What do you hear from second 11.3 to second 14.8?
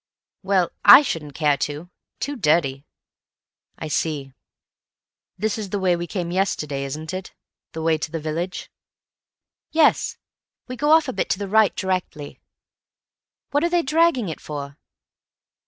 the right directly. What are they dragging it for?"